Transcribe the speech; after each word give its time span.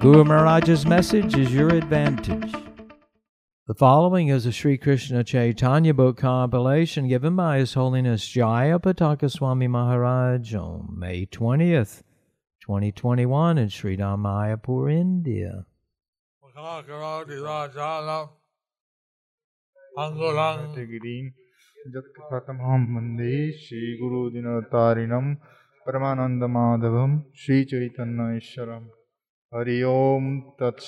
Guru 0.00 0.22
Maharaj's 0.22 0.86
message 0.86 1.36
is 1.36 1.52
your 1.52 1.70
advantage. 1.70 2.52
The 3.66 3.74
following 3.74 4.28
is 4.28 4.46
a 4.46 4.52
Sri 4.52 4.78
Krishna 4.78 5.24
Chaitanya 5.24 5.92
book 5.92 6.18
compilation 6.18 7.08
given 7.08 7.34
by 7.34 7.58
His 7.58 7.74
Holiness 7.74 8.24
Jayapataka 8.32 9.28
Swami 9.28 9.66
Maharaj 9.66 10.54
on 10.54 10.94
May 10.96 11.26
20th, 11.26 12.02
2021 12.60 13.58
in 13.58 13.68
Sri 13.68 13.96
Mayapur, 13.96 14.88
India. 14.88 15.66
श्रीगुरुदिनतारिणं 23.52 25.34
Hari 29.52 29.82
Om 29.82 30.52
Tat 30.58 30.78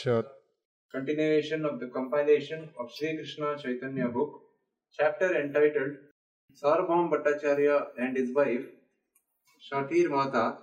Continuation 0.92 1.64
of 1.64 1.80
the 1.80 1.86
compilation 1.86 2.68
of 2.78 2.90
Sri 2.94 3.16
Krishna 3.16 3.56
Chaitanya 3.56 4.08
book, 4.08 4.38
chapter 4.92 5.40
entitled 5.40 5.96
Sarvabhauma 6.62 7.10
Bhattacharya 7.10 7.86
and 7.98 8.14
his 8.14 8.34
wife, 8.34 8.66
Shatir 9.66 10.10
Mata, 10.10 10.58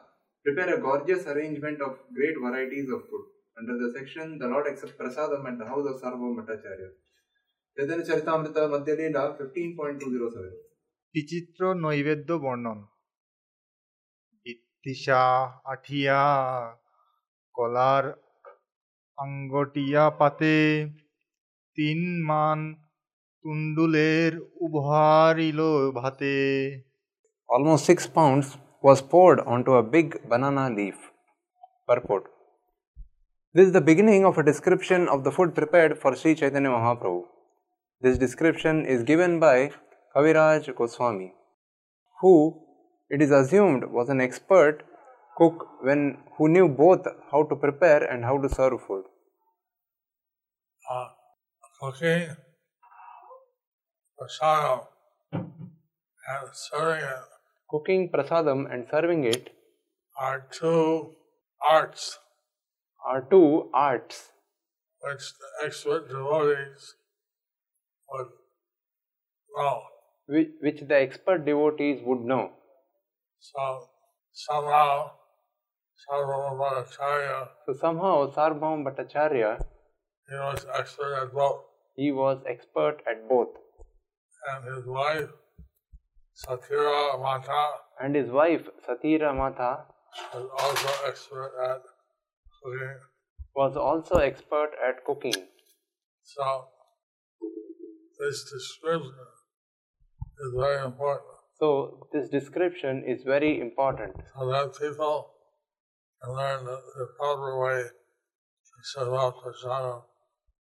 prepare 0.46 0.76
a 0.76 0.80
gorgeous 0.80 1.26
arrangement 1.26 1.82
of 1.82 1.98
great 2.14 2.36
varieties 2.40 2.88
of 2.92 3.02
food. 3.10 3.26
Under 3.58 3.80
the 3.80 3.92
section, 3.98 4.38
the 4.38 4.48
Lord 4.48 4.68
accepts 4.68 4.94
prasadam 4.94 5.48
at 5.48 5.58
the 5.58 5.66
house 5.66 5.88
of 5.88 6.00
Sarvabhauma 6.00 6.46
Bhattacharya. 6.46 6.90
Chaitanya 7.78 8.02
Charitamrita 8.10 8.58
Madhya 8.74 8.90
Lila 9.00 9.24
fifteen 9.38 9.70
point 9.80 9.98
two 10.02 10.08
zero 10.14 10.28
seven 10.36 10.56
বিচিত্র 11.16 11.62
কলার 17.57 18.05
আঙ্গটিয়া 19.19 20.05
পাতে 20.19 20.57
তিন 21.79 22.01
মান 22.29 22.59
তুন্ডুলের 23.45 24.33
উভারিল 24.65 25.61
ভাতে 25.99 26.37
Almost 27.55 27.85
six 27.91 27.99
pounds 28.07 28.47
was 28.83 29.03
poured 29.03 29.39
onto 29.53 29.73
a 29.75 29.83
big 29.95 30.09
banana 30.31 30.65
leaf. 30.71 30.99
Purport 31.87 32.25
This 33.55 33.67
is 33.67 33.73
the 33.73 33.83
beginning 33.83 34.25
of 34.25 34.39
a 34.39 34.43
description 34.43 35.07
of 35.07 35.25
the 35.25 35.31
food 35.31 35.55
prepared 35.55 35.99
for 36.01 36.17
Sri 36.17 36.35
Chaitanya 36.35 36.71
Mahaprabhu. 36.71 37.25
This 38.03 38.17
description 38.17 38.87
is 38.87 39.03
given 39.03 39.39
by 39.39 39.71
Kaviraj 40.17 40.75
Goswami, 40.75 41.35
who 42.21 42.35
it 43.11 43.21
is 43.21 43.31
assumed 43.31 43.85
was 43.99 44.09
an 44.09 44.23
expert 44.23 44.83
cook 45.38 45.68
when 45.82 46.18
who 46.38 46.50
knew 46.50 46.68
both 46.68 47.08
how 47.32 47.44
to 47.44 47.56
prepare 47.56 48.04
and 48.04 48.26
how 48.26 48.38
to 48.42 48.50
serve 48.50 48.82
food. 48.88 49.06
uh, 50.90 51.08
cooking, 51.80 52.36
prasadam, 54.20 54.88
and 55.34 56.50
serving 56.54 57.04
it 57.04 57.26
Cooking 57.70 58.10
prasadam 58.10 58.66
and 58.74 58.88
serving 58.90 59.26
it 59.26 59.50
are 60.18 60.48
two 60.52 61.16
arts 61.70 62.18
are 63.06 63.22
two 63.30 63.70
arts 63.74 64.30
which 65.02 65.26
the 65.42 65.66
expert 65.66 66.08
devotees 66.08 66.96
would 68.12 68.28
know. 69.58 69.82
which, 70.28 70.50
which 70.62 70.82
the 70.88 70.96
expert 70.96 71.46
devotees 71.46 72.02
would 72.06 72.22
know. 72.22 72.52
So 73.40 73.90
somehow 74.32 75.12
So 76.06 77.74
somehow 77.80 78.32
Sarbhaum 78.32 78.84
Bhattacharya 78.86 79.60
he 80.30 80.36
was 80.36 80.66
expert 80.78 81.14
at 81.22 81.34
both. 81.34 81.64
he 81.96 82.12
was 82.12 82.44
expert 82.48 83.02
at 83.10 83.28
both 83.28 83.48
And 84.50 84.76
his 84.76 84.86
wife, 84.86 85.30
Satira 86.46 87.20
Mata, 87.20 87.64
and 88.00 88.16
his 88.16 88.30
wife 88.30 88.70
Satira 88.88 89.36
Mata 89.36 89.86
was 90.34 90.50
also 90.60 90.90
expert 91.08 91.52
at 91.70 91.82
cooking. 92.64 93.00
was 93.56 93.76
also 93.76 94.18
expert 94.18 94.72
at 94.88 95.04
cooking. 95.04 95.48
So 96.24 96.68
this 98.20 98.44
description 98.52 99.16
is 100.46 100.54
very 100.56 100.86
important. 100.86 101.34
So 101.60 102.08
this 102.14 102.30
description 102.30 103.04
is 103.08 103.24
very 103.24 103.60
important 103.60 104.16
So 104.38 104.52
that 104.52 104.78
people 104.80 105.37
can 106.27 106.35
learn 106.35 106.65
the, 106.65 106.77
the 106.99 107.07
proper 107.19 107.51
way 107.63 107.83
to 107.83 108.77
serve 108.93 109.15
out 109.15 109.35
prasadam, 109.43 110.03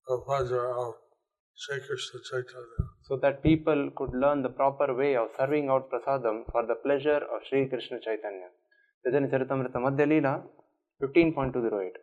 the 0.08 0.18
pleasure 0.26 0.70
of 0.84 0.94
Sri 1.56 1.78
Krishna 1.88 2.20
Chaitanya. 2.30 2.84
so 3.08 3.18
that 3.18 3.42
people 3.42 3.90
could 3.96 4.14
learn 4.14 4.44
the 4.44 4.50
proper 4.50 4.94
way 4.94 5.16
of 5.16 5.28
serving 5.38 5.70
out 5.70 5.90
prasadam 5.92 6.44
for 6.52 6.66
the 6.68 6.76
pleasure 6.86 7.22
of 7.34 7.42
Sri 7.50 7.68
Krishna 7.68 7.98
Chaitanya. 8.06 8.50
Chaitanya 9.04 9.30
Charitamrita 9.30 9.80
Madhya 9.88 10.08
Leela 10.14 10.34
15.208 11.02 11.98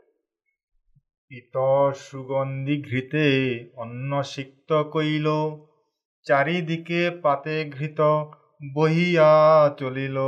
ইত 1.31 1.57
সুগন্ধি 2.07 2.77
ঘৃতে 2.89 3.27
অন্ন 3.83 4.11
সিক্ত 4.35 4.71
কইল 4.95 5.29
চারিদিকে 6.27 7.03
পাতে 7.25 7.57
ঘৃত 7.77 8.01
বহিয়া 8.77 9.31
চলিল 9.81 10.19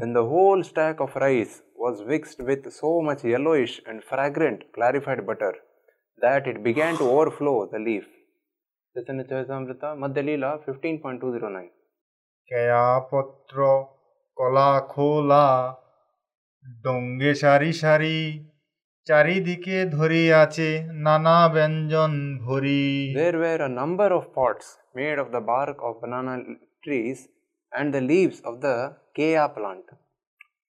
When 0.00 0.12
the 0.18 0.26
whole 0.32 0.60
stack 0.70 0.96
of 1.04 1.10
rice 1.24 1.54
was 1.88 2.02
mixed 2.12 2.40
with 2.48 2.72
so 2.72 2.90
much 3.02 3.22
yellowish 3.24 3.74
and 3.86 4.02
fragrant 4.02 4.60
clarified 4.74 5.26
butter 5.26 5.54
that 6.18 6.46
it 6.46 6.62
began 6.62 6.96
to 6.96 7.04
overflow 7.04 7.68
the 7.72 7.78
leaf. 7.78 8.04
Chaitanya 8.94 9.24
Charitamrita 9.24 9.88
Madhya 10.02 10.22
Leela 10.28 10.50
15.209 10.66 11.70
কেয়াপত্র 12.50 13.58
কলা 14.38 14.70
খোলা 14.92 15.46
ডঙ্গে 16.84 17.32
সারি 17.42 17.72
সারি 17.82 18.16
চারিদিকে 19.08 19.78
ধরিয়াছে 19.96 20.68
নানা 21.06 21.38
ব্যঞ্জন 21.54 22.12
ভরি 22.46 22.84
There 23.22 23.38
were 23.44 23.60
a 23.68 23.72
number 23.80 24.08
of 24.18 24.24
pots 24.36 24.66
made 24.98 25.18
of 25.24 25.28
the 25.34 25.42
bark 25.52 25.78
of 25.86 25.92
banana 26.02 26.34
trees 26.84 27.18
and 27.78 27.86
the 27.96 28.02
leaves 28.12 28.38
of 28.48 28.54
the 28.64 28.76
kea 29.16 29.46
plant. 29.56 29.86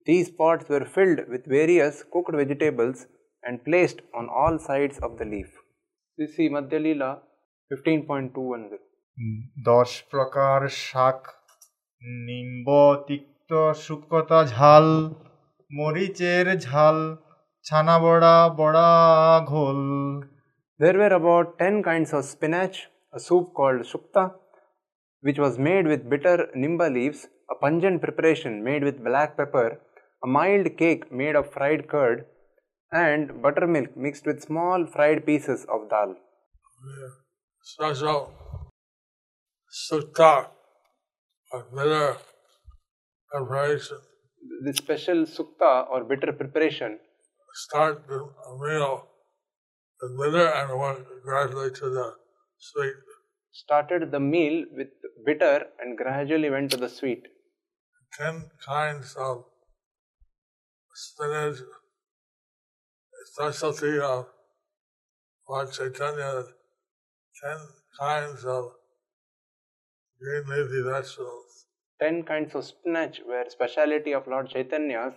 These 0.06 0.30
pots 0.30 0.68
were 0.68 0.86
filled 0.86 1.20
with 1.28 1.44
various 1.46 2.02
cooked 2.12 2.34
vegetables 2.34 3.06
and 3.42 3.62
placed 3.64 4.00
on 4.14 4.28
all 4.30 4.58
sides 4.58 4.98
of 4.98 5.18
the 5.18 5.26
leaf. 5.26 5.50
You 6.18 6.26
see 6.26 6.48
Madhya 6.48 6.80
Leela 6.80 7.10
15.210. 7.70 8.78
দশ 9.70 9.90
প্রকার 10.12 10.60
শাক 10.86 11.20
নিম্ব 12.28 12.68
তিক্ত 13.08 13.50
শুকতা 13.84 14.40
ঝাল 14.54 14.86
মরিচের 15.70 16.46
ঝাল 16.66 16.98
ছানা 17.66 17.96
বড়া 18.04 18.36
বড়া 18.60 18.90
ঘোল 19.52 19.80
There 20.80 20.98
were 21.02 21.14
about 21.20 21.46
10 21.58 21.82
kinds 21.88 22.10
of 22.16 22.22
spinach, 22.32 22.76
a 23.16 23.20
soup 23.26 23.46
called 23.58 23.80
shukta, 23.90 24.24
which 25.24 25.38
was 25.44 25.54
made 25.68 25.86
with 25.92 26.08
bitter 26.12 26.38
nimba 26.62 26.86
leaves, 26.96 27.20
a 27.52 27.56
pungent 27.64 27.98
preparation 28.04 28.52
made 28.68 28.82
with 28.88 29.04
black 29.08 29.30
pepper, 29.38 29.68
a 30.23 30.27
mild 30.27 30.77
cake 30.77 31.11
made 31.11 31.35
of 31.35 31.51
fried 31.51 31.87
curd, 31.87 32.25
and 32.91 33.41
buttermilk 33.41 33.95
mixed 33.97 34.25
with 34.25 34.41
small 34.41 34.85
fried 34.85 35.25
pieces 35.25 35.65
of 35.69 35.89
dal. 35.89 36.15
Special 37.61 38.31
sukta 39.71 40.47
or 41.51 41.65
bitter 41.75 42.17
preparation. 43.31 43.97
This 44.63 44.77
special 44.77 45.25
sukta 45.25 45.89
or 45.89 46.03
bitter 46.03 46.31
preparation 46.33 46.99
Start 47.55 48.07
the 48.07 48.19
meal 48.59 49.03
with 50.01 50.17
bitter 50.19 50.47
and 50.47 50.79
went 50.79 51.05
gradually 51.23 51.71
to 51.71 51.89
the 51.89 52.15
sweet. 52.57 52.95
started 53.51 54.11
the 54.11 54.19
meal 54.19 54.65
with 54.77 54.89
bitter 55.25 55.67
and 55.79 55.97
gradually 55.97 56.49
went 56.49 56.71
to 56.71 56.77
the 56.77 56.89
sweet. 56.89 57.27
Ten 58.17 58.49
kinds 58.65 59.15
of 59.15 59.45
spinach, 60.94 61.58
specialty 63.24 63.98
of 64.00 64.26
Lord 65.48 65.72
Chaitanya 65.72 66.30
had 66.36 66.48
ten 67.42 67.60
kinds 68.00 68.44
of 68.44 68.64
green 70.20 70.44
leafy 70.48 70.82
vegetables. 70.82 71.66
10 72.00 72.22
kinds 72.24 72.54
of 72.54 72.64
spinach 72.64 73.20
were 73.26 73.44
speciality 73.48 74.12
of 74.14 74.26
Lord 74.26 74.48
Chaitanya's 74.48 75.14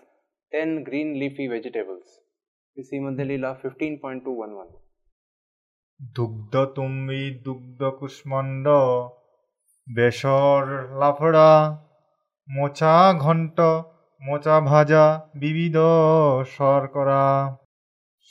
10 0.52 0.84
green 0.84 1.20
leafy 1.20 1.48
vegetables. 1.48 2.06
You 2.76 2.84
see 2.84 3.00
Madhya 3.00 3.26
Leela 3.30 3.52
15.211. 3.62 4.82
দুগ্ধ 6.18 6.54
তুমি 6.78 7.22
দুগ্ধ 7.46 7.82
কুষ্মণ্ড 8.00 8.66
বেসর 9.88 10.62
লাফড়া 11.02 11.52
মোচা 12.48 12.96
ঘণ্ট 13.26 13.58
mocha 14.21 14.61
bhaja, 14.61 15.25
vivido, 15.35 16.45
sharkara. 16.45 17.59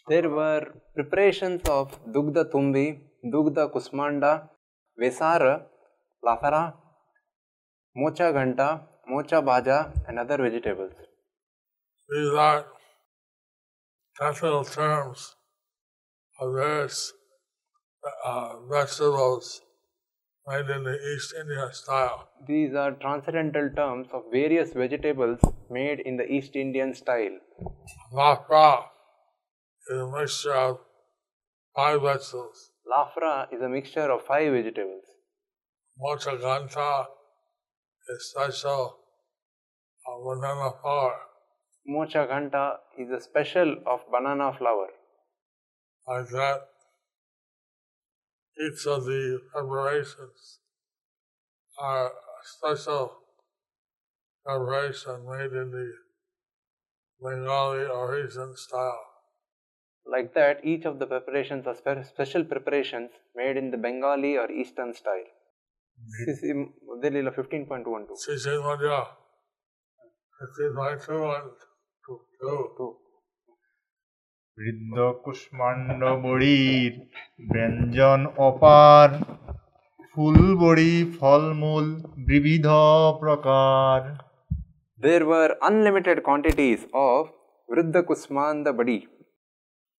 There 0.07 0.29
were 0.29 0.73
preparations 0.93 1.61
of 1.69 1.97
dugda 2.11 2.51
tumbi, 2.51 2.99
dugda 3.25 3.71
kusmanda, 3.71 4.49
vesara, 5.01 5.63
lafara, 6.23 6.73
mocha 7.95 8.31
ganta, 8.33 8.81
mocha 9.07 9.41
bhaja, 9.41 9.91
and 10.07 10.19
other 10.19 10.37
vegetables. 10.37 10.91
These 12.09 12.33
are 12.33 12.65
technical 14.19 14.63
terms 14.63 15.35
of 16.39 16.53
various 16.53 17.13
uh, 18.23 18.53
vegetables 18.69 19.61
made 20.47 20.69
in 20.69 20.83
the 20.83 20.97
East 21.13 21.33
India 21.39 21.69
style. 21.71 22.29
These 22.47 22.75
are 22.75 22.91
transcendental 22.91 23.69
terms 23.75 24.07
of 24.13 24.23
various 24.31 24.73
vegetables 24.73 25.39
made 25.69 25.99
in 25.99 26.17
the 26.17 26.25
East 26.31 26.55
Indian 26.55 26.93
style. 26.93 27.37
Lafra 28.13 28.85
is 29.89 29.97
a 29.97 30.07
mixture 30.07 30.53
of 30.53 30.79
five 31.75 32.01
vegetables. 32.01 32.71
Lafra 32.85 33.47
is 33.53 33.61
a 33.61 33.69
mixture 33.69 34.11
of 34.11 34.21
five 34.25 34.51
vegetables. 34.53 35.03
Mocha 35.97 36.37
ganta 36.37 37.05
is 38.09 38.29
special 38.31 38.97
uh, 40.07 40.17
banana 40.23 40.71
flour. 40.81 41.15
Mocha 41.87 42.27
Ghanta 42.27 42.77
is 42.97 43.11
a 43.11 43.21
special 43.21 43.75
of 43.85 43.99
banana 44.11 44.51
flower. 44.57 44.87
Like 46.07 46.29
that, 46.29 46.67
each 48.57 48.85
of 48.87 49.05
the 49.05 49.39
preparations 49.51 50.59
are 51.79 52.11
special 52.43 53.11
preparation 54.45 55.25
made 55.29 55.51
in 55.51 55.71
the 55.71 55.91
Bengali 57.21 57.85
origin 57.85 58.55
style. 58.55 58.99
Like 60.05 60.33
that, 60.35 60.63
each 60.63 60.85
of 60.85 60.99
the 60.99 61.07
preparations 61.07 61.65
are 61.65 61.75
spe- 61.75 62.07
special 62.07 62.43
preparations 62.43 63.09
made 63.35 63.57
in 63.57 63.71
the 63.71 63.77
Bengali 63.77 64.37
or 64.37 64.51
Eastern 64.51 64.93
style. 64.93 65.29
Mm-hmm. 65.97 66.25
This 66.25 66.43
is 66.43 66.51
Madhya 66.87 67.11
Leela 67.11 67.33
15.12. 67.33 68.07
CC 68.27 68.47
Madhya, 68.61 69.07
15.2 70.59 71.05
to 71.05 72.19
2. 72.41 72.75
Two. 72.77 72.97
বৃদ্ধ 74.58 74.96
কুষ্মাণ্ড 75.24 76.02
বড়ির 76.24 76.92
ব্যঞ্জন 77.52 78.20
অপার 78.48 79.08
ফুল 80.10 80.38
বড়ি 80.62 80.92
ফলমূল 81.18 81.86
বিবিধ 82.28 82.66
প্রকার 83.22 84.00
There 84.98 85.24
were 85.24 85.50
unlimited 85.62 86.18
quantities 86.22 86.80
of 86.92 87.20
Vriddha 87.68 88.00
Kusmanda 88.02 88.70
Badi, 88.76 88.98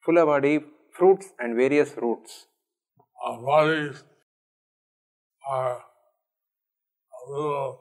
Fula 0.03 0.23
Badi, 0.25 0.59
fruits 0.93 1.27
and 1.39 1.55
various 1.55 1.91
roots. 1.97 2.31
Our 3.25 3.41
bodies 3.41 4.03
are 5.43 5.77
a 7.13 7.31
little, 7.31 7.79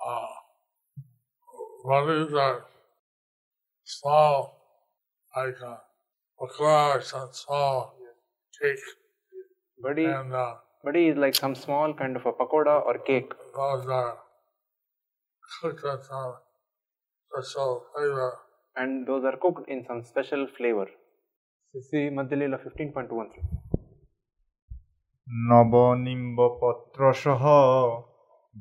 uh, 0.00 0.34
bodies 1.84 2.32
are 2.34 2.64
small, 3.86 4.55
like 5.36 5.60
a 5.62 5.78
baklava, 6.40 7.02
some 7.02 7.28
small 7.32 7.94
cake, 8.60 8.78
Badi, 9.78 10.04
and 10.04 10.34
uh, 10.34 10.54
badi 10.84 11.08
is 11.08 11.16
like 11.16 11.34
some 11.34 11.54
small 11.54 11.94
kind 11.94 12.16
of 12.16 12.26
a 12.26 12.32
pakoda 12.32 12.84
or 12.86 12.98
cake. 12.98 13.32
those 13.56 13.86
are 13.86 14.18
cooked 15.60 15.82
with 15.82 16.04
some 16.04 16.34
special 17.30 17.82
flavor. 17.92 18.32
and 18.76 19.06
those 19.06 19.24
are 19.24 19.36
cooked 19.36 19.68
in 19.68 19.84
some 19.86 20.02
special 20.04 20.46
flavor. 20.56 20.88
See 21.74 22.08
Madhya 22.10 22.36
Leela 22.42 22.58
15.13. 22.58 23.28
নবনিম্ব 25.50 26.38
পত্র 26.60 27.00
সহ 27.22 27.42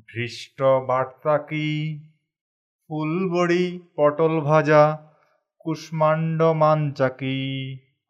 ভৃষ্ট 0.09 0.59
বার্তা 0.89 1.35
কি 1.49 1.67
ফুল 2.89 3.11
বড়ি 3.33 3.63
পটল 3.95 4.33
ভাজা 4.49 4.83
কুষ্মাণ্ড 5.65 6.39
মাঞ্চাকি 6.61 7.39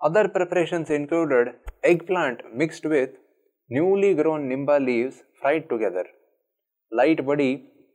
Other 0.01 0.25
preparations 0.37 0.87
included 0.99 1.45
eggplant 1.83 2.39
mixed 2.59 2.85
with 2.93 3.11
newly 3.69 4.11
grown 4.13 4.41
nimba 4.51 4.77
leaves 4.87 5.17
fried 5.39 5.65
together, 5.69 6.05
light 6.91 7.19
badi, 7.27 7.51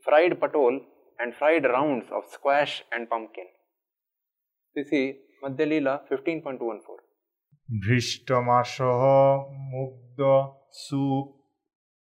fried 0.07 0.35
patol, 0.41 0.75
and 1.19 1.35
fried 1.35 1.65
rounds 1.67 2.07
of 2.11 2.23
squash 2.35 2.75
and 2.93 3.03
pumpkin. 3.13 3.49
You 4.77 4.85
see 4.85 5.05
Madhya 5.43 5.67
Leela 5.73 5.95
15.14. 6.11 6.99
ভৃষ্ট 7.69 8.29
মাসহ 8.49 9.01
মুগ্ধ 9.73 10.21
soup 10.85 11.27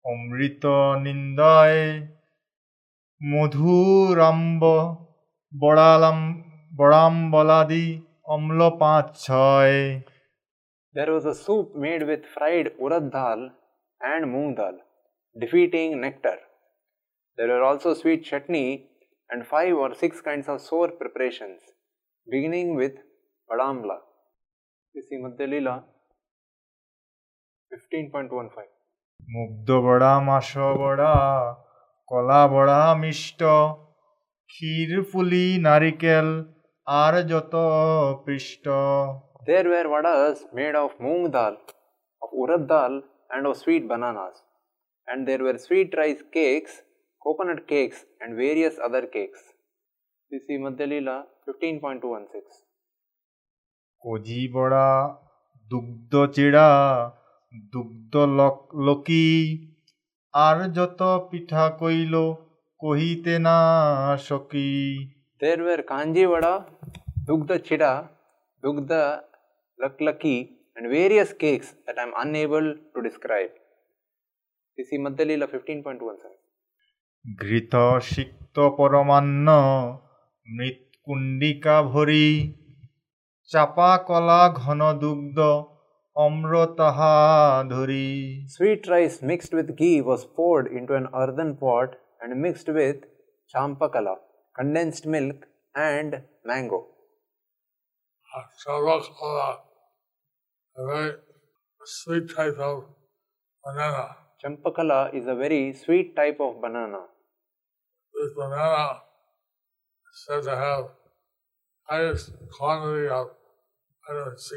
অমৃত 0.05 0.65
নিন্দায় 1.05 1.81
মধুরাম্ব 3.21 4.63
বড়ালাম 5.53 6.19
বড়াম্বলাদি 6.79 7.89
অম্ল 8.35 8.61
পাঁচ 8.81 9.07
ছয় 9.27 9.79
There 10.95 11.13
was 11.17 11.25
a 11.27 11.37
soup 11.45 11.69
made 11.85 12.03
with 12.11 12.25
fried 12.35 12.67
urad 12.85 13.07
dal 13.15 13.41
and 14.01 14.23
moong 14.33 14.51
dal, 14.59 14.77
defeating 15.37 15.91
nectar. 16.01 16.39
There 17.39 17.49
were 17.49 17.65
also 17.69 17.91
sweet 17.95 18.21
chutney 18.25 18.69
and 19.31 19.41
five 19.45 19.75
or 19.75 19.91
six 20.03 20.13
kinds 20.21 20.47
of 20.49 20.61
sour 20.61 20.89
preparations, 21.01 21.61
beginning 22.27 22.69
with 22.81 22.95
badamla. 23.49 23.99
You 24.95 25.03
see 25.07 25.19
Madhya 25.25 25.49
Leela 25.53 25.75
15.15. 27.71 28.69
মুগ্ধ 29.29 29.69
বড়া 29.87 30.13
মাস 30.21 30.49
বড়া 30.83 31.15
কলা 32.09 32.43
বড়া 32.49 32.83
মিষ্ট 33.03 33.41
ক্ষীর 34.51 34.91
পুলি 35.13 35.47
নারিকেল 35.59 36.29
আর 36.88 37.14
যত 37.32 37.54
পৃষ্ঠ 38.26 38.66
There 39.46 39.68
were 39.74 39.88
vadas 39.94 40.38
made 40.54 40.76
of 40.76 40.92
moong 41.04 41.24
dal, 41.36 41.54
of 42.22 42.30
urad 42.42 42.64
dal, 42.72 42.94
and 43.34 43.44
of 43.50 43.56
sweet 43.58 43.84
bananas. 43.92 44.36
And 45.08 45.20
there 45.28 45.42
were 45.46 45.58
sweet 45.58 45.90
rice 46.00 46.22
cakes, 46.32 46.74
coconut 47.22 47.62
cakes, 47.68 48.00
and 48.22 48.30
various 48.36 48.76
other 48.88 49.04
cakes. 49.16 49.42
You 50.32 50.40
see 50.46 50.58
Madhya 50.66 50.88
Leela 50.92 51.18
15.216. 51.48 52.54
কজি 54.04 54.42
বড়া 54.56 54.90
দুগ্ধ 55.72 56.14
চিড়া 56.36 56.70
দুগ্ধ 57.74 58.14
লকি 58.88 59.30
আর 60.34 60.58
যত 60.78 61.02
পিঠা 61.30 61.66
কইল 61.80 62.16
কহিতে 62.82 63.36
না 63.40 63.58
সকি 64.28 64.72
There 65.41 65.61
were 65.67 65.83
kanji 65.93 66.25
vada, 66.33 66.67
dugda 67.29 67.59
chida, 67.59 68.09
dugda 68.65 69.01
laklaki, 69.83 70.37
and 70.77 70.91
various 70.91 71.33
cakes 71.33 71.75
that 71.87 71.99
I 71.99 72.03
am 72.03 72.13
unable 72.17 72.75
to 72.95 73.03
describe. 73.03 73.51
You 74.79 74.85
see 74.85 74.99
Madhya 74.99 75.27
Leela 75.31 75.49
15.17. 75.49 76.35
ঘৃত 77.25 77.75
সিক্ত 78.13 78.57
পরমান্ন 78.79 79.49
মৃৎকুণ্ডিকা 80.57 81.77
ভরি 81.93 82.29
চাপা 83.51 83.91
কলা 84.09 84.43
ঘন 84.63 84.81
দুগ্ধ 85.03 85.39
অম্র 86.25 86.53
তাহা 86.79 87.15
ধরি 87.75 88.09
Sweet 88.57 88.83
rice 88.93 89.17
mixed 89.31 89.53
with 89.59 89.71
ghee 89.81 90.01
was 90.11 90.23
poured 90.37 90.67
into 90.79 90.93
an 91.01 91.07
earthen 91.23 91.51
pot 91.63 91.91
and 92.23 92.31
mixed 92.45 92.69
with 92.79 92.99
champakala, 93.53 94.15
condensed 94.58 95.06
milk, 95.06 95.46
and 95.76 96.22
mango. 96.46 96.88
Uh, 98.36 98.44
Chavakala, 98.66 99.58
a 100.78 100.86
very 100.86 101.14
sweet 101.86 102.36
type 102.36 102.58
of 102.58 102.84
banana. 103.64 104.16
Champakala 104.44 105.14
is 105.14 105.28
a 105.28 105.36
very 105.36 105.74
sweet 105.74 106.16
type 106.16 106.40
of 106.40 106.62
banana. 106.62 107.00
This 108.14 108.32
banana 108.38 109.02
is 110.12 110.26
said 110.26 110.44
to 110.44 110.56
have 110.56 110.86
highest 111.84 112.32
quantity 112.58 113.10
of 113.10 113.28
vitamin 114.08 114.38
C. 114.38 114.56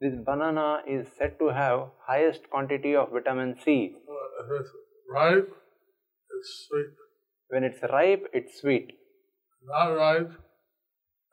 This 0.00 0.14
banana 0.24 0.82
is 0.86 1.08
said 1.18 1.38
to 1.40 1.48
have 1.48 1.88
highest 2.06 2.48
quantity 2.50 2.94
of 2.94 3.10
vitamin 3.10 3.56
C. 3.64 3.96
If 3.96 4.60
it's 4.60 4.70
ripe, 5.12 5.48
it's 5.48 6.68
sweet. 6.68 7.03
When 7.54 7.62
it's 7.62 7.82
ripe, 7.88 8.24
it's 8.32 8.60
sweet. 8.60 8.88
Not 9.64 9.90
ripe, 9.94 10.32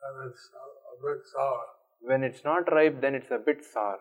and 0.04 0.30
it's 0.30 0.44
a, 0.54 0.94
bit 1.04 1.20
sour. 1.32 1.64
When 2.00 2.22
it's 2.22 2.44
not 2.44 2.70
ripe, 2.70 3.00
then 3.00 3.16
it's 3.16 3.32
a 3.32 3.38
bit 3.44 3.64
sour. 3.72 3.98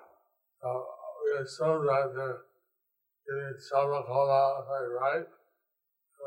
So 0.62 0.86
we 1.24 1.44
assume 1.44 1.88
that 1.88 2.14
they're 2.16 2.42
giving 3.28 3.56
sour 3.70 4.04
cola 4.04 4.64
very 4.70 4.94
ripe, 4.94 5.32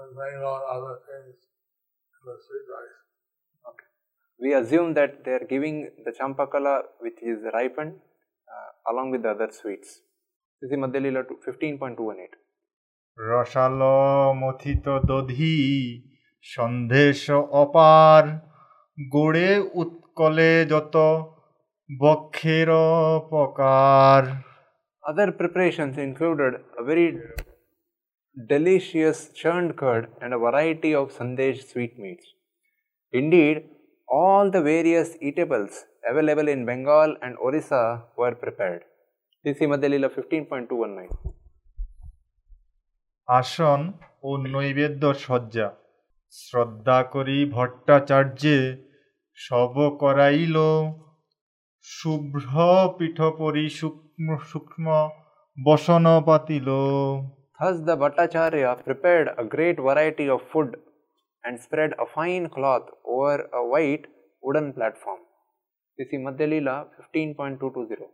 and 0.00 0.16
mango 0.16 0.54
and 0.56 0.64
other 0.76 0.98
things 1.06 1.36
in 2.14 2.22
the 2.26 2.36
sweet 2.46 2.66
rice. 2.74 2.98
Okay. 3.70 3.88
We 4.40 4.54
assume 4.54 4.94
that 4.94 5.24
they 5.24 5.30
are 5.38 5.46
giving 5.48 5.90
the 6.04 6.10
champakala 6.10 6.82
which 6.98 7.22
is 7.22 7.38
ripened 7.52 8.00
uh, 8.54 8.92
along 8.92 9.12
with 9.12 9.22
the 9.22 9.30
other 9.30 9.50
sweets. 9.52 10.00
This 10.60 10.72
is 10.72 10.76
Madhyalila 10.76 11.26
15.218. 11.46 12.43
রসালো 13.18 13.98
মথিত 14.42 14.86
দধি 15.10 15.58
সন্দেশ 16.44 17.20
অপার 17.62 18.22
গোড়ে 19.14 19.50
উৎকলে 19.80 20.52
যত 20.72 20.96
বক্ষের 21.90 22.68
প্রকার 23.30 24.22
Other 25.04 25.28
preparations 25.40 25.94
included 26.08 26.52
a 26.80 26.82
very 26.90 27.08
delicious 28.36 29.18
churned 29.40 29.72
curd 29.80 30.04
and 30.22 30.30
a 30.32 30.38
variety 30.38 30.92
of 31.00 31.12
sandesh 31.16 31.58
sweetmeats. 31.70 32.26
Indeed, 33.12 33.56
all 34.08 34.44
the 34.50 34.62
various 34.62 35.08
eatables 35.28 35.74
available 36.10 36.48
in 36.48 36.60
Bengal 36.64 37.10
and 37.24 37.32
Orissa 37.46 37.82
were 38.16 38.34
prepared. 38.34 38.82
This 39.44 39.56
is 39.56 39.68
Madhyalila 39.72 40.08
15.219. 40.10 41.43
আসন 43.28 43.80
ও 44.22 44.30
নৈবেদ্য 44.54 45.04
সজ্জা 45.24 45.68
শ্রদ্ধা 46.32 46.98
করি 47.14 47.38
ভট্টাচার্যে 47.52 48.58
সব 49.38 49.74
করাইল 50.02 50.56
শুভ্র 51.86 52.46
পীঠপরি 52.98 53.66
সূক্ষ্ম 53.78 54.28
সূক্ষ্ম 54.50 54.86
বসন 55.58 56.06
পাতিল 56.26 56.68
Thus, 57.60 57.76
the 57.80 57.96
Bhattacharya 57.96 58.70
prepared 58.84 59.28
a 59.38 59.44
great 59.44 59.78
variety 59.80 60.26
of 60.28 60.40
food 60.52 60.70
and 61.44 61.54
spread 61.58 61.90
a 61.98 62.06
fine 62.06 62.46
cloth 62.48 62.86
over 63.06 63.36
a 63.52 63.62
white 63.64 64.04
wooden 64.42 64.66
platform. 64.72 65.20
This 65.98 66.08
is 66.08 66.20
Madhyalila 66.20 66.74
15.220. 66.94 68.06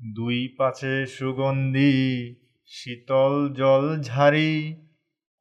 দুই 0.00 0.38
পাছে 0.58 0.92
সুগন্ধি 1.16 1.92
শীতল 2.77 3.35
জল 3.59 3.85
ঝারি 4.09 4.51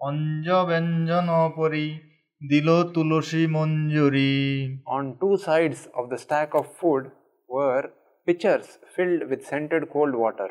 অঞ্জ 0.08 0.46
ব্যঞ্জন 0.68 1.28
পরি 1.56 1.87
দিল 2.40 2.68
তুলসী 2.94 3.42
মঞ্জুরি 3.54 4.35
On 4.96 5.04
two 5.20 5.35
sides 5.46 5.80
of 5.99 6.04
the 6.12 6.18
stack 6.25 6.50
of 6.61 6.64
food 6.78 7.04
were 7.54 7.85
pitchers 8.26 8.68
filled 8.94 9.23
with 9.30 9.46
scented 9.49 9.82
cold 9.94 10.14
water. 10.25 10.50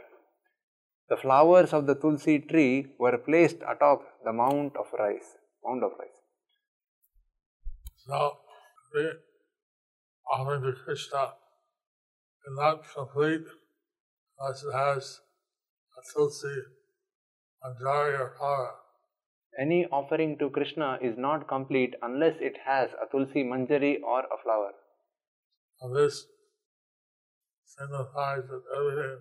The 1.09 1.17
flowers 1.23 1.71
of 1.77 1.81
the 1.89 1.95
tulsi 2.01 2.35
tree 2.49 2.75
were 3.01 3.17
placed 3.27 3.59
atop 3.71 3.99
the 4.25 4.33
mount 4.41 4.73
of 4.81 4.87
rice. 5.03 5.29
Mound 5.63 5.81
of 5.87 5.91
rice. 6.01 6.19
So 8.05 8.19
the 8.93 9.05
offering 10.33 10.63
to 10.65 10.73
Krishna 10.83 11.23
is 12.47 12.55
not 12.61 12.77
complete 12.95 13.47
unless 14.39 14.63
it 14.63 14.73
has 14.73 15.03
any 19.58 19.86
offering 19.86 20.38
to 20.38 20.50
Krishna 20.50 20.98
is 21.02 21.18
not 21.18 21.48
complete 21.48 21.94
unless 22.02 22.36
it 22.40 22.56
has 22.64 22.90
a 23.02 23.06
tulsi 23.10 23.42
manjari 23.42 24.00
or 24.02 24.20
a 24.20 24.38
flower. 24.42 24.72
And 25.82 25.96
this 25.96 26.26
signifies 27.64 28.44
that 28.48 28.62
everything 28.76 29.20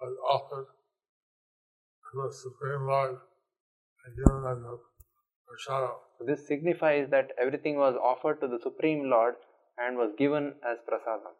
was 0.00 0.16
offered 0.34 0.66
to 2.12 2.22
the 2.22 2.32
Supreme 2.32 2.86
Lord 2.86 3.16
and 4.04 4.16
given 4.16 4.44
as 4.50 4.58
a 4.58 4.76
prasada. 5.48 5.94
This 6.26 6.46
signifies 6.46 7.08
that 7.10 7.32
everything 7.40 7.76
was 7.76 7.96
offered 7.96 8.40
to 8.40 8.48
the 8.48 8.58
Supreme 8.62 9.10
Lord 9.10 9.34
and 9.78 9.96
was 9.96 10.12
given 10.18 10.54
as 10.64 10.78
prasadam. 10.88 11.34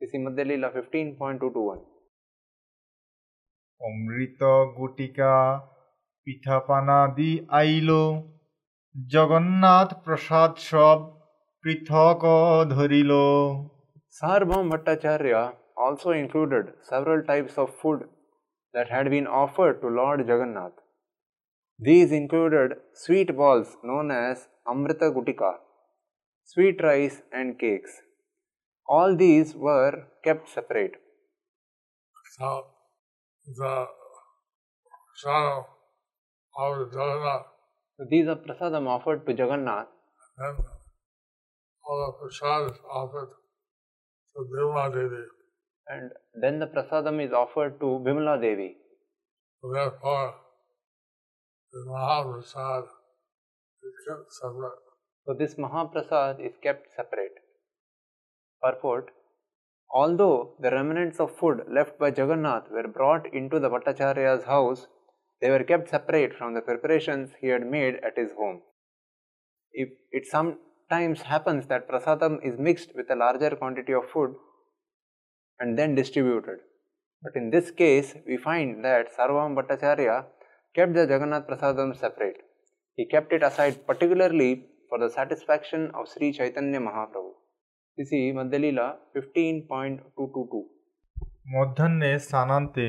This 0.00 0.10
is 0.12 0.20
Madhyalila 0.20 0.72
15.221. 0.74 1.91
অমৃত 3.86 4.42
গুটিকা 4.78 5.34
পিঠাপানাদি 6.26 7.32
আইল 7.58 7.90
জগন্নাথ 9.12 9.90
প্রসাদ 10.04 10.52
সব 10.70 10.98
পৃথক 11.64 12.20
ধরিল 12.74 13.12
Sarvabhauma 14.18 14.70
Bhattacharya 14.72 15.54
also 15.74 16.10
included 16.10 16.64
several 16.82 17.20
types 17.24 17.54
of 17.56 17.74
food 17.74 18.00
that 18.74 18.90
had 18.90 19.08
been 19.08 19.26
offered 19.26 19.80
to 19.80 19.88
Lord 19.88 20.20
Jagannath. 20.20 20.76
These 21.80 22.12
included 22.12 22.74
sweet 22.92 23.34
balls 23.34 23.68
known 23.82 24.10
as 24.10 24.48
Amrita 24.66 25.10
Gutika, 25.10 25.52
sweet 26.44 26.82
rice, 26.82 27.22
and 27.32 27.58
cakes. 27.58 27.94
All 28.86 29.16
these 29.16 29.54
were 29.54 29.94
kept 30.22 30.48
separate 30.48 30.96
the 33.56 33.86
offered 36.56 36.90
to 36.92 36.98
Jagannath, 36.98 37.46
So 37.98 38.06
these 38.10 38.26
are 38.26 38.36
prasadam 38.36 38.86
offered 38.86 39.26
to 39.26 39.32
Jagannath, 39.32 39.88
and 40.38 40.58
all 41.84 41.98
the 42.06 42.12
prasad 42.20 42.72
is 42.72 42.78
offered 42.90 43.30
to 44.34 44.48
Bhima 44.52 44.90
Devi. 44.94 45.24
and 45.88 46.10
then 46.42 46.58
the 46.58 46.66
prasadam 46.66 47.24
is 47.24 47.32
offered 47.32 47.78
to 47.80 47.86
Bimala 48.04 48.40
Devi. 48.40 48.76
So 49.60 49.72
therefore, 49.72 50.34
the 51.72 51.84
Mahaprasad 51.88 52.84
is 53.82 53.94
kept 54.08 54.32
separate. 54.40 54.78
So 55.26 55.34
this 55.38 55.54
Mahaprasad 55.54 56.44
is 56.44 56.52
kept 56.62 56.86
separate. 56.96 57.34
Purport 58.62 59.10
Although 59.92 60.54
the 60.58 60.70
remnants 60.70 61.20
of 61.20 61.36
food 61.36 61.64
left 61.68 61.98
by 61.98 62.08
Jagannath 62.08 62.70
were 62.70 62.88
brought 62.88 63.26
into 63.34 63.58
the 63.58 63.68
Bhattacharya's 63.68 64.44
house, 64.44 64.86
they 65.40 65.50
were 65.50 65.64
kept 65.64 65.90
separate 65.90 66.34
from 66.34 66.54
the 66.54 66.62
preparations 66.62 67.32
he 67.40 67.48
had 67.48 67.66
made 67.66 67.96
at 67.96 68.16
his 68.16 68.32
home. 68.32 68.62
If 69.72 69.90
it 70.10 70.24
sometimes 70.26 71.22
happens 71.22 71.66
that 71.66 71.88
prasadam 71.88 72.38
is 72.42 72.58
mixed 72.58 72.94
with 72.94 73.10
a 73.10 73.16
larger 73.16 73.50
quantity 73.56 73.92
of 73.92 74.08
food 74.08 74.34
and 75.60 75.78
then 75.78 75.94
distributed. 75.94 76.60
But 77.22 77.36
in 77.36 77.50
this 77.50 77.70
case, 77.70 78.14
we 78.26 78.36
find 78.36 78.84
that 78.84 79.14
Sarvabhauma 79.14 79.62
Bhattacharya 79.62 80.26
kept 80.74 80.94
the 80.94 81.06
Jagannath 81.06 81.46
prasadam 81.46 81.98
separate. 81.98 82.38
He 82.96 83.06
kept 83.06 83.32
it 83.32 83.42
aside 83.42 83.86
particularly 83.86 84.66
for 84.88 84.98
the 84.98 85.10
satisfaction 85.10 85.90
of 85.94 86.08
Sri 86.08 86.32
Chaitanya 86.32 86.80
Mahaprabhu. 86.80 87.41
This 87.97 88.09
is 88.11 88.35
Madhyalila 88.37 88.87
15.222. 89.15 90.63
মধ্যাহ্নে 91.53 92.11
স্নানান্তে 92.27 92.87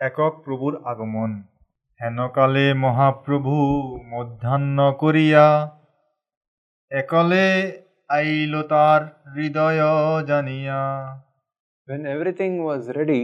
একক 0.00 0.34
প্রভুর 0.44 0.74
আগমন 0.90 1.30
হেনকালে 2.00 2.66
মহাপ্রভু 2.84 3.54
মধ্যাহ্ন 4.14 4.78
করিয়া 5.02 5.46
একলে 6.90 7.46
আইল 8.16 8.54
তার 8.72 9.00
হৃদয় 9.34 9.82
জানিয়া 10.30 10.80
When 11.88 12.02
everything 12.14 12.54
was 12.68 12.82
ready, 12.98 13.22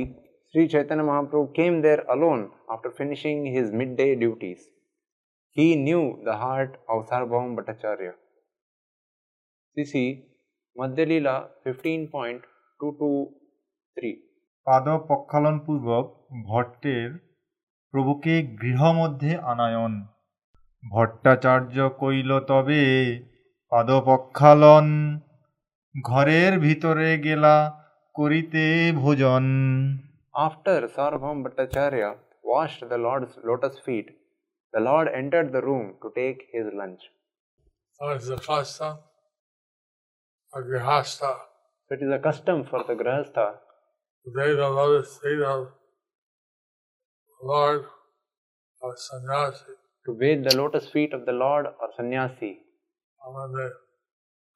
Sri 0.48 0.62
Chaitanya 0.72 1.04
Mahaprabhu 1.08 1.54
came 1.58 1.76
there 1.86 2.02
alone 2.14 2.42
after 2.72 2.90
finishing 3.00 3.38
his 3.56 3.66
midday 3.80 4.12
duties. 4.24 4.60
He 5.56 5.66
knew 5.84 6.04
the 6.28 6.36
heart 6.42 6.72
of 6.88 6.98
Sarvabhaum 7.10 7.50
Bhattacharya. 7.56 8.14
CC 9.76 9.92
Madhyalila 10.75 11.35
15.223 11.65 14.11
পাদ 14.67 14.85
প্রক্ষালনপূর্বক 15.07 16.05
ভট্টের 16.49 17.09
প্রভুকে 17.93 18.35
গৃহমধ্যে 18.61 19.31
আনায়ন 19.51 19.93
ভট্টাচার্য 20.83 21.77
কইল 22.01 22.31
তবে 22.49 22.83
পাদ 23.71 23.89
প্রক্ষালন 24.07 24.87
ঘরের 25.95 26.53
ভিতরে 26.65 27.09
গেলা 27.25 27.55
করিতে 28.15 28.63
ভোজন 29.01 29.45
After 30.35 30.87
Sarvabhaum 30.87 31.43
Bhattacharya 31.45 32.15
washed 32.43 32.83
the 32.91 32.97
Lord's 32.97 33.37
lotus 33.43 33.77
feet, 33.85 34.07
the 34.73 34.79
Lord 34.79 35.09
entered 35.21 35.51
the 35.51 35.61
room 35.61 35.95
to 36.01 36.09
take 36.15 36.47
his 36.53 36.67
lunch. 36.73 37.01
It's 38.01 38.27
the 38.27 38.37
of 40.53 40.63
Grihastha 40.65 41.35
So 41.87 41.95
it 41.95 42.03
is 42.03 42.11
a 42.11 42.19
custom 42.19 42.63
for 42.63 42.83
the 42.87 42.93
Grihastha 42.93 43.55
the 44.23 44.41
day 44.41 44.55
the 44.55 44.69
lotus 44.69 45.17
feet 45.17 45.41
of 45.41 45.67
the 47.41 47.47
Lord 47.47 47.85
of 48.83 48.91
sannyasi. 48.97 49.73
To 50.05 50.13
bathe 50.13 50.43
the 50.43 50.55
lotus 50.55 50.89
feet 50.89 51.13
of 51.13 51.25
the 51.25 51.31
Lord 51.31 51.65
or 51.65 51.89
sannyasi 51.95 52.59
And 53.25 53.35
when 53.35 53.51
they 53.53 53.69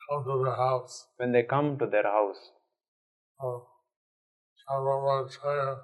come 0.09 0.23
to 0.23 0.43
the 0.43 0.55
house, 0.55 1.07
when 1.17 1.31
they 1.31 1.43
come 1.43 1.77
to 1.79 1.87
their 1.87 2.03
house. 2.03 2.51
of 3.39 3.61
Sarvamacharya, 4.69 5.77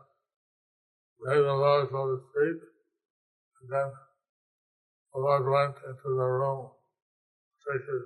they 1.26 1.36
the 1.36 1.54
Lord's 1.54 1.92
lotus 1.92 2.26
feet, 2.34 2.62
and 3.62 3.70
then 3.72 3.92
the 5.14 5.20
Lord 5.20 5.46
went 5.46 5.78
into 5.78 6.10
the 6.22 6.30
room 6.40 6.70
to 6.70 7.72
take 7.72 7.86
his 7.86 8.06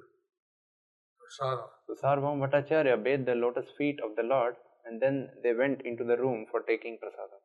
prasadam. 1.20 1.75
So 1.90 1.94
Sarvabhauma 1.94 2.50
Bhattacharya 2.50 3.04
bathed 3.04 3.26
the 3.28 3.36
lotus 3.36 3.66
feet 3.78 4.00
of 4.04 4.16
the 4.16 4.24
Lord 4.24 4.56
and 4.86 5.02
then 5.02 5.30
they 5.44 5.54
went 5.54 5.82
into 5.82 6.04
the 6.04 6.18
room 6.18 6.46
for 6.50 6.62
taking 6.62 6.98
prasada. 6.98 7.38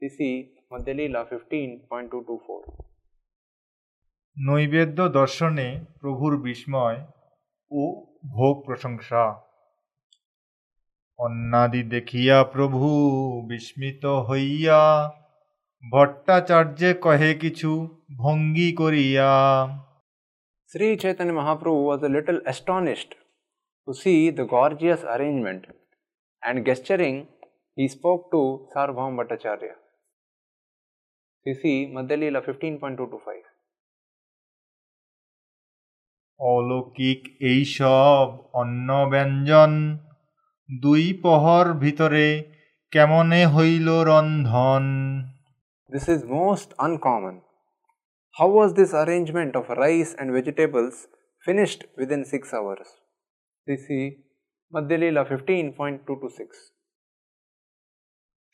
see 0.00 0.50
Madhyalila 0.72 1.20
15.224 1.28 2.86
নৈবেদ্য 4.36 4.98
দর্শনে 5.18 5.68
প্রভুর 6.00 6.32
বিস্ময় 6.46 6.98
ও 7.70 7.82
ভোগ 8.36 8.54
প্রশংসা 8.66 9.22
অন্নাদি 11.18 11.82
দেখিয়া 11.94 12.36
প্রভু 12.54 12.88
বিস্মিত 13.50 14.04
হইয়া 14.28 14.80
ভট্টাচার্যে 15.84 16.90
কহে 17.04 17.30
কিছু 17.42 17.70
ভঙ্গি 18.22 18.70
করিয়া 18.80 19.30
Shri 20.70 20.86
Chaitanya 21.02 21.32
Mahaprabhu 21.40 21.78
was 21.86 22.02
little 22.14 22.36
astonished 22.46 23.10
to 23.88 23.94
see 23.94 24.30
the 24.30 24.44
gorgeous 24.44 25.02
arrangement 25.04 25.66
and 26.42 26.64
gesturing 26.64 27.28
he 27.76 27.86
spoke 27.88 28.30
to 28.30 28.66
Sarvabhauma 28.74 29.18
Bhattacharya. 29.20 29.74
You 31.46 31.54
see 31.54 31.76
Madhyalila 31.96 32.42
15.225. 32.44 33.42
অলৌকিক 36.40 37.20
এইসব 37.50 38.26
অন্ন 38.60 38.88
ব্যঞ্জন 39.12 39.72
দুই 40.68 41.04
পহর 41.24 41.64
ভিতরে 41.82 42.26
কেমনে 42.92 43.42
hoilo 43.54 43.98
রন্ধন 44.10 44.84
This 45.94 46.06
is 46.14 46.20
most 46.40 46.68
uncommon. 46.86 47.36
How 48.34 48.48
was 48.58 48.70
this 48.78 48.92
arrangement 49.02 49.52
of 49.60 49.64
rice 49.84 50.12
and 50.20 50.28
vegetables 50.38 50.94
finished 51.46 51.80
within 52.00 52.22
6 52.24 52.52
hours? 52.58 52.88
CC 53.66 53.86
Madhyalila 54.72 55.22
15.226 55.26 56.58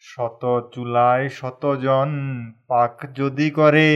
শত 0.04 0.42
চুলায় 0.74 1.26
শতজন 1.38 2.10
পাক 2.70 2.94
যদি 3.18 3.48
করে 3.50 3.88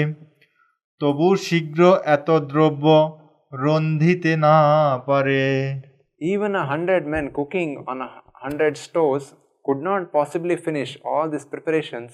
তবু 1.00 1.28
শীঘ্র 1.46 1.80
এত 2.16 2.28
দ্রব্য 2.50 2.86
রন্ধিতে 3.52 4.32
না 4.36 4.56
পারে 5.08 5.44
Even 6.20 6.52
a 6.62 6.64
hundred 6.72 7.02
men 7.14 7.26
cooking 7.38 7.70
on 7.90 7.98
a 8.06 8.10
hundred 8.44 8.74
stoves 8.86 9.26
could 9.64 9.80
not 9.88 10.02
possibly 10.18 10.56
finish 10.66 10.90
all 11.04 11.26
these 11.32 11.46
preparations 11.52 12.10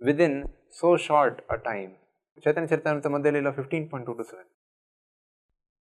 within 0.00 0.32
so 0.70 0.88
short 0.96 1.34
a 1.48 1.58
time. 1.70 1.92
Chaitanya 2.38 2.68
Charitamrita 2.70 3.08
Madhyalila 3.14 3.50
15.227 3.52 4.46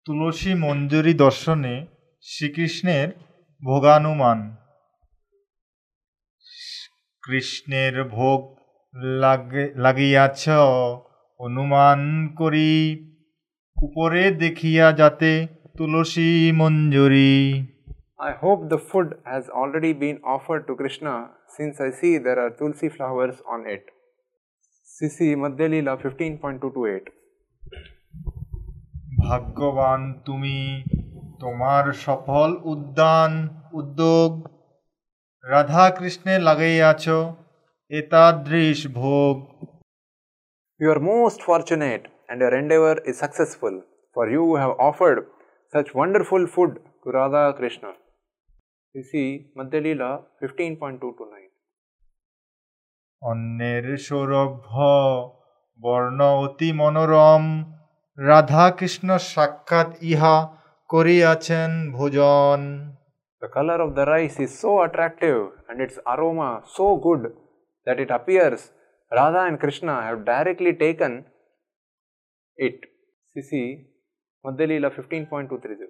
তুলসী 0.06 0.52
মঞ্জুরি 0.64 1.12
দর্শনে 1.25 1.75
শ্রীকৃষ্ণের 2.24 3.08
ভোগানুমান 3.63 4.39
কৃষ্ণের 7.24 7.96
ভোগ 8.10 8.39
লাগে 9.24 9.63
লাগিয়াছ 9.75 10.44
অনুমান 11.40 12.00
করি 12.40 12.72
উপরে 13.77 14.24
দেখিয়া 14.44 14.88
যাতে 14.92 15.31
তুলসী 15.77 16.29
মঞ্জুরি 16.59 17.33
I 18.29 18.31
hope 18.44 18.62
the 18.74 18.81
food 18.90 19.09
has 19.25 19.46
already 19.59 19.94
been 19.94 20.18
offered 20.25 20.64
to 20.68 20.74
Krishna 20.75 21.14
since 21.55 21.75
I 21.79 21.90
see 22.00 22.14
there 22.18 22.40
are 22.44 22.51
tulsi 22.51 22.90
flowers 22.90 23.38
on 23.53 23.59
it. 23.75 23.83
CC 24.90 25.18
Madhyalila 25.44 25.94
15.228 25.98 27.05
ভাগ্যবান 29.24 30.00
তুমি 30.25 30.57
তোমার 31.44 31.83
সফল 32.05 32.50
উদ্যান 32.64 33.31
উদ্যোগ 33.74 34.31
রাধা 35.46 35.85
কৃষ্ণে 35.98 36.35
লাগাইয়াছ 36.40 37.05
এতাদৃশ 37.92 38.79
ভোগ 38.94 39.35
You 40.79 40.90
are 40.92 41.01
most 41.16 41.40
fortunate 41.42 42.03
and 42.29 42.38
your 42.40 42.53
endeavor 42.53 42.96
is 43.09 43.16
successful, 43.20 43.75
for 44.16 44.25
you 44.29 44.46
have 44.55 44.74
offered 44.79 45.20
such 45.74 45.90
wonderful 45.94 46.44
food 46.48 46.72
to 47.01 47.07
Radha 47.12 47.44
Krishna. 47.53 47.92
You 48.96 49.03
see 49.03 49.27
Madhyalila 49.57 50.09
15.229. 50.42 51.50
অন্যের 53.22 53.85
সৌরভ্য 53.98 54.74
বর্ণ 55.79 56.20
অতি 56.38 56.70
মনোরম 56.74 57.44
রাধা 58.18 58.66
কৃষ্ণ 58.72 59.09
সাক্ষাৎ 59.33 59.90
ইহা 60.01 60.35
করিয়াছেন 60.90 61.70
ভোজন 61.97 62.60
The 63.42 63.50
color 63.58 63.78
of 63.86 63.90
the 63.99 64.04
rice 64.06 64.38
is 64.40 64.52
so 64.62 64.73
attractive 64.86 65.40
and 65.68 65.78
its 65.86 65.97
aroma 66.12 66.50
so 66.76 66.86
good 66.97 67.23
that 67.86 67.99
it 68.04 68.10
appears 68.10 68.60
Radha 69.12 69.42
and 69.49 69.56
Krishna 69.60 69.94
have 70.02 70.25
directly 70.25 70.73
taken 70.75 71.12
it. 72.58 72.78
CC 73.36 73.50
Madhyalila 74.44 74.88
15.230. 74.90 75.88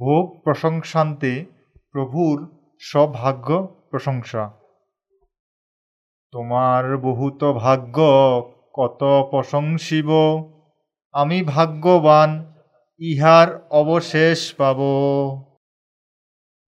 ভোগ 0.00 0.26
প্রশংসান্তে 0.44 1.32
প্রভুর 1.94 2.36
সভাগ্য 2.82 3.48
প্রশংসা 3.90 4.42
তোমার 6.32 6.84
বহুত 7.08 7.40
ভাগ্য 7.64 7.96
কত 8.74 9.02
প্রশংসিব 9.32 10.10
আমি 11.14 11.38
ভাগ্যবান 11.54 12.30
ইহার 12.99 13.49
অবশেষ 13.81 14.39
পাব 14.59 14.79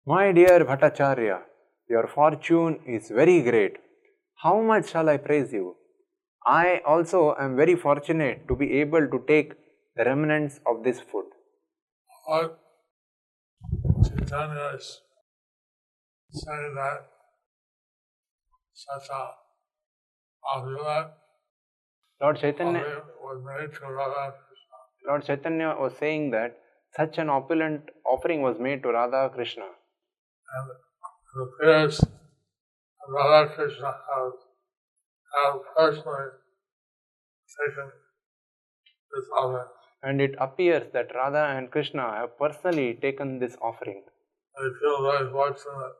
My 0.06 0.26
dear 0.38 0.58
Bhattacharya, 0.68 1.38
your 1.92 2.06
fortune 2.16 2.74
is 2.86 3.04
very 3.20 3.38
great. 3.42 3.74
How 4.42 4.56
much 4.70 4.84
shall 4.92 5.08
I 5.14 5.16
praise 5.16 5.50
you? 5.52 5.66
I 6.46 6.80
also 6.86 7.34
am 7.44 7.56
very 7.56 7.74
fortunate 7.74 8.46
to 8.48 8.54
be 8.54 8.68
able 8.82 9.04
to 9.08 9.18
take 9.26 9.48
the 9.96 10.04
remnants 10.04 10.60
of 10.64 10.84
this 10.84 11.00
food. 11.00 11.26
What 12.26 12.58
Chaitanya 14.06 14.66
is 14.78 14.86
saying 16.30 16.74
that 16.74 16.98
such 18.74 19.08
a 19.10 19.22
opulent 20.54 21.08
Lord 22.20 22.38
Chaitanya, 22.38 22.80
offering 22.80 23.02
was 23.20 23.38
made 23.44 23.74
to 23.74 23.86
Radha 23.92 24.32
Krishna. 24.32 24.49
Lord 25.07 25.25
Chaitanya 25.25 25.75
was 25.79 25.93
saying 25.97 26.31
that 26.31 26.57
such 26.95 27.17
an 27.17 27.29
opulent 27.29 27.89
offering 28.05 28.41
was 28.41 28.59
made 28.59 28.83
to 28.83 28.89
Radha 28.89 29.29
Krishna. 29.33 29.63
And 29.63 30.69
it 30.69 31.45
appears 31.47 31.99
that 31.99 32.09
Radha 33.09 33.53
Krishna 33.55 33.87
has, 33.87 34.33
have 35.35 35.61
personally 35.77 36.31
taken 37.59 37.91
this 39.13 39.25
offering. 39.35 39.67
And 40.03 40.21
it 40.21 40.35
appears 40.39 40.91
that 40.93 41.13
Radha 41.15 41.57
and 41.57 41.71
Krishna 41.71 42.01
have 42.01 42.37
personally 42.37 42.95
taken 43.01 43.39
this 43.39 43.55
offering. 43.61 44.03
They 44.57 44.69
feel 44.81 45.01
very 45.03 45.31
fortunate 45.31 45.95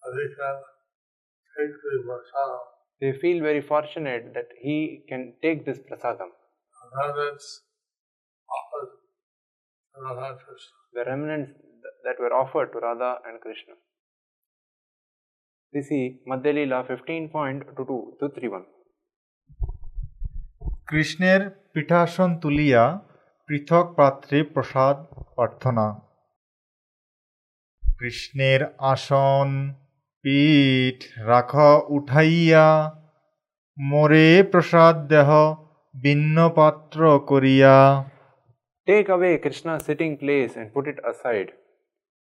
that 0.00 0.18
he 0.18 0.34
can 0.38 0.62
take 1.58 1.74
the 1.82 1.94
prasadam. 2.08 2.60
They 3.00 3.12
feel 3.18 3.42
very 3.42 3.60
fortunate 3.60 4.34
that 4.34 4.48
he 4.60 5.04
can 5.08 5.34
take 5.42 5.64
this 5.66 5.78
prasadam. 5.78 6.30
And 6.94 7.34
it's 7.34 7.60
offered 7.60 7.71
to 9.95 10.01
Radha 10.01 10.29
Krishna. 10.35 10.77
the 10.93 11.03
remnants 11.05 11.51
th- 11.51 11.97
that 12.03 12.17
were 12.19 12.33
offered 12.33 12.71
to 12.73 12.79
Radha 12.79 13.11
and 13.25 13.41
Krishna. 13.41 13.73
This 15.73 15.87
is 15.91 16.05
Madhyalila 16.27 16.79
15.231. 16.87 18.65
কৃষ্ণের 20.87 21.41
পীঠাসন 21.73 22.29
তুলিয়া 22.41 22.83
পৃথক 23.49 23.85
পাত্রে 23.95 24.37
প্রসাদ 24.53 24.97
প্রার্থনা 25.35 25.85
কৃষ্ণের 27.99 28.61
আসন 28.91 29.47
পীঠ 30.25 30.99
রাখ 31.27 31.51
উঠাইয়া 31.89 32.67
মোরে 33.77 34.29
প্রসাদ 34.43 34.95
দেহ 35.07 35.29
ভিন্ন 35.95 36.37
পাত্র 36.49 36.99
করিয়া 37.27 37.75
Take 38.86 39.08
away 39.08 39.38
Krishna's 39.38 39.84
sitting 39.84 40.18
place 40.18 40.56
and 40.56 40.72
put 40.74 40.88
it 40.88 40.98
aside. 41.08 41.52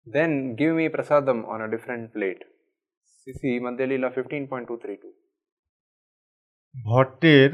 Then 0.08 0.56
give 0.56 0.76
me 0.76 0.88
prasadam 0.89 1.48
on 1.48 1.62
a 1.62 1.70
different 1.70 2.13
plate. 2.13 2.44
CC 3.20 3.60
Madhya 3.60 3.88
Leela 3.91 4.10
15.232. 4.13 5.12
ভট্টের 6.76 7.50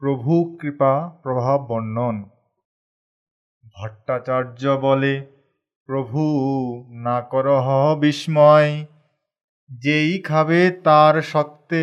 প্রভু 0.00 0.32
কৃপা 0.60 0.92
প্রভাব 1.24 1.58
বর্ণন 1.70 2.16
ভট্টাচার্য 3.74 4.62
বলে 4.86 5.14
প্রভু 5.88 6.22
না 7.06 7.18
করহ 7.32 7.66
বিস্ময় 8.04 8.70
যেই 9.70 10.12
খাবে 10.28 10.60
তার 10.86 11.14
সত্ত্বে 11.32 11.82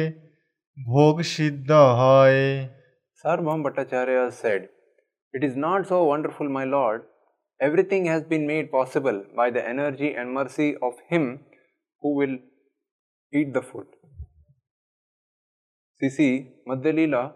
ভোগ 0.78 1.15
সিদ্ধ 1.34 1.72
হয় 2.02 2.43
Sarvabhauma 3.22 3.63
Bhattacharya 3.65 4.32
said, 4.32 4.62
It 5.37 5.44
is 5.44 5.57
not 5.57 5.87
so 5.87 6.05
wonderful, 6.05 6.48
my 6.48 6.64
lord. 6.64 7.02
Everything 7.61 8.07
has 8.07 8.22
been 8.22 8.46
made 8.46 8.70
possible 8.70 9.24
by 9.35 9.50
the 9.50 9.66
energy 9.66 10.14
and 10.14 10.35
mercy 10.35 10.76
of 10.83 10.94
him 11.09 11.40
who 12.02 12.14
will 12.16 12.37
eat 13.33 13.55
the 13.55 13.62
food. 13.62 13.87
CC 16.00 16.48
Madhya 16.68 16.92
Leela 16.98 17.33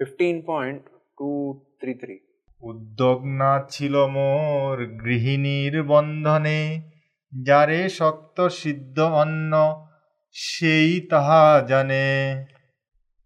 15.233. 0.00 2.20
উদ্যোগ 2.62 3.18
না 3.40 3.52
ছিল 3.74 3.94
মোর 4.16 4.74
গৃহিণীর 5.04 5.74
বন্ধনে 5.92 6.60
যারে 7.32 7.80
শক্ত 7.98 8.38
সিদ্ধ 8.60 8.98
অন্ন 9.22 9.52
সেই 10.34 10.90
তাহা 11.12 11.44
জানে 11.70 12.06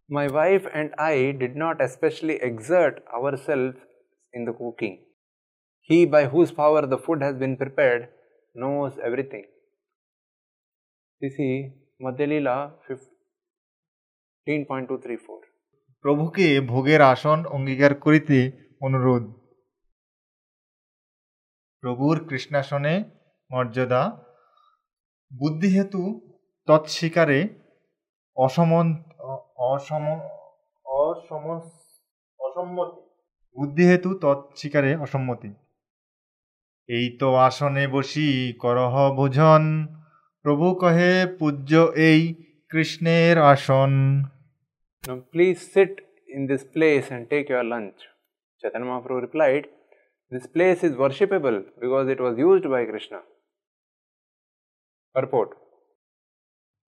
My 0.09 0.27
wife 0.39 0.67
and 0.79 0.89
I 1.15 1.17
did 1.43 1.55
not 1.65 1.77
especially 1.89 2.37
exert 2.49 2.95
ourselves 3.17 3.77
in 4.34 4.46
the 4.46 4.54
cooking. 4.54 4.96
He 5.90 6.06
by 6.06 6.26
whose 6.26 6.52
power 6.52 6.86
the 6.86 6.98
food 6.98 7.22
has 7.22 7.36
been 7.36 7.58
prepared 7.58 8.02
knows 8.56 8.98
everything. 9.00 9.46
CC 11.22 11.38
Madhya 12.00 12.28
Leela 12.28 12.56
15.234. 14.48 15.42
প্রভুকে 16.06 16.48
ভোগের 16.68 17.02
আসন 17.02 17.46
অঙ্গীকার 17.46 17.94
করিতে 17.96 18.38
অনুরোধ 18.82 19.24
প্রভুর 21.84 22.16
কৃষ্ণাসনে 22.30 22.94
মর্যাদা 23.52 24.02
বুদ্ধিহেতু 25.32 26.02
তৎস্বীকারে 26.68 27.40
অসমন 28.38 28.88
অ- 29.24 29.44
অসম 29.72 30.06
অসম 30.86 31.46
অসম্মতি 32.40 33.02
বুদ্ধিহেতু 33.57 34.09
তৎস্বীকারে 34.23 34.91
অসম্মতি 35.05 35.51
এই 36.89 37.07
তো 37.21 37.29
আসনে 37.47 37.85
বসি 37.95 38.29
করহ 38.63 38.95
ভোজন 39.19 39.65
প্রভু 40.45 40.67
কহে 40.83 41.13
পূজ্য 41.39 41.73
এই 42.09 42.21
কৃষ্ণের 42.71 43.37
আসন 43.53 43.93
Now 45.05 45.19
please 45.33 45.61
sit 45.75 45.93
in 46.35 46.43
this 46.47 46.65
place 46.65 47.07
and 47.11 47.23
take 47.29 47.49
your 47.49 47.65
lunch. 47.73 47.99
Chaitanya 48.61 48.87
Mahaprabhu 48.91 49.21
replied, 49.21 49.65
This 50.33 50.47
place 50.47 50.83
is 50.83 50.93
worshipable 50.95 51.59
because 51.79 52.09
it 52.09 52.21
was 52.21 52.39
used 52.39 52.67
by 52.75 52.83
Krishna. 52.87 53.19
Purport 55.15 55.51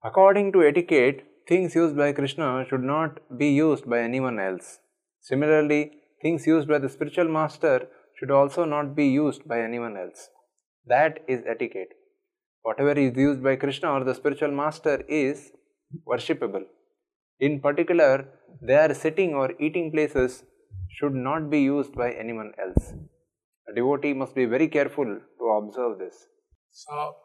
According 0.05 0.53
to 0.53 0.63
etiquette, 0.63 1.19
things 1.49 1.75
used 1.75 1.97
by 1.97 2.13
Krishna 2.13 2.65
should 2.69 2.83
not 2.83 3.21
be 3.37 3.49
used 3.49 3.89
by 3.89 4.01
anyone 4.01 4.39
else. 4.39 4.79
Similarly, 5.21 5.83
things 6.22 6.46
used 6.48 6.68
by 6.68 6.80
the 6.80 6.90
spiritual 6.90 7.28
master 7.28 7.88
should 8.18 8.32
also 8.32 8.66
not 8.66 8.96
be 8.96 9.08
used 9.08 9.48
by 9.48 9.62
anyone 9.62 9.98
else. 9.98 10.30
That 10.86 11.20
is 11.28 11.42
etiquette. 11.48 11.94
Whatever 12.64 12.92
is 12.92 13.16
used 13.18 13.44
by 13.44 13.56
Krishna 13.56 13.92
or 13.92 14.04
the 14.04 14.14
spiritual 14.14 14.52
master 14.52 15.04
is 15.08 15.52
worshipable. 16.08 16.64
In 17.40 17.60
particular, 17.60 18.28
their 18.62 18.94
sitting 18.94 19.34
or 19.34 19.54
eating 19.60 19.92
places 19.92 20.44
should 20.90 21.14
not 21.14 21.50
be 21.50 21.62
used 21.62 21.94
by 21.96 22.12
anyone 22.12 22.52
else. 22.64 22.94
A 23.68 23.74
devotee 23.74 24.14
must 24.14 24.36
be 24.36 24.46
very 24.46 24.68
careful 24.68 25.06
to 25.06 25.46
observe 25.46 25.98
this. 25.98 26.28
So, 26.72 27.16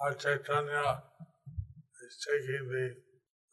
Lord 0.00 0.18
Chaitanya 0.18 1.02
is 2.06 2.26
taking 2.26 2.68
the 2.68 2.90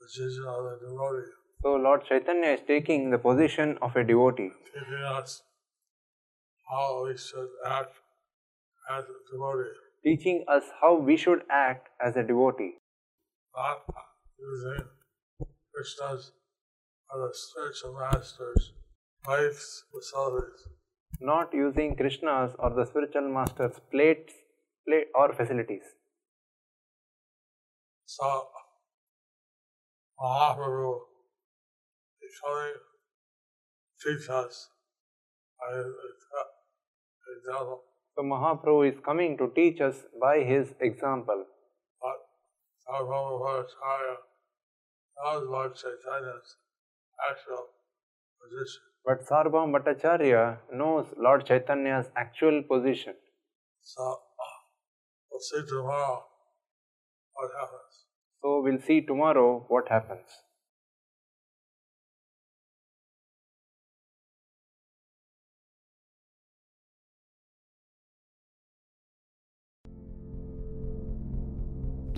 position 0.01 0.45
of 0.47 0.63
the 0.63 0.75
devotee, 0.85 1.31
So, 1.61 1.75
Lord 1.75 2.05
Chaitanya 2.05 2.49
is 2.49 2.61
taking 2.65 3.09
the 3.09 3.17
position 3.17 3.77
of 3.81 3.95
a 3.95 4.03
devotee, 4.03 4.51
teaching 4.73 5.03
us 5.05 5.43
how 6.69 7.03
we 7.03 7.17
should 7.17 7.49
act 7.65 7.95
as 8.89 9.03
a 9.03 9.17
devotee, 9.31 9.73
teaching 10.03 10.45
us 10.47 10.63
how 10.81 10.95
we 10.95 11.17
should 11.17 11.41
act 11.51 11.89
as 12.01 12.15
a 12.15 12.23
devotee, 12.23 12.75
not 13.55 13.83
using 14.39 14.85
Krishna's 15.73 16.31
or 17.09 17.27
the 17.27 17.33
spiritual 17.33 17.99
master's 17.99 18.71
not 21.19 21.53
using 21.53 21.95
Krishna's 21.95 22.55
or 22.57 22.69
the 22.69 22.85
spiritual 22.85 23.29
master's 23.29 23.73
plates, 23.91 24.33
plate 24.87 25.07
or 25.13 25.33
facilities. 25.33 25.83
So, 28.05 28.47
Mahaprabhu 30.19 31.08
is 32.39 32.55
coming 32.63 32.73
to 34.01 34.11
teach 34.11 34.29
us 34.29 34.69
by 35.59 35.75
example, 37.35 37.81
So, 38.15 38.23
Mahaprabhu 38.23 38.93
is 38.93 38.99
coming 39.03 39.37
to 39.37 39.51
teach 39.55 39.81
us 39.81 40.05
by 40.21 40.39
his 40.39 40.73
example. 40.79 41.45
but 42.01 42.17
Sarvabhauma 42.87 43.41
Bhattacharya 43.41 44.15
knows 45.17 45.49
Lord 45.49 45.75
Chaitanya's 45.75 46.55
actual 47.29 47.65
position. 48.41 48.81
But 49.05 49.25
Sarvabhauma 49.25 49.81
Bhattacharya 49.81 50.57
knows 50.73 51.07
Lord 51.17 51.45
Chaitanya's 51.45 52.09
actual 52.15 52.63
position. 52.63 53.15
So, 53.81 54.19
we'll 55.31 55.39
see 55.41 55.65
tomorrow 55.67 56.25
what 57.33 57.51
happens. 57.59 58.05
So, 58.41 58.61
we'll 58.61 58.81
see 58.81 59.01
tomorrow 59.01 59.65
what 59.67 59.89
happens. 59.89 60.48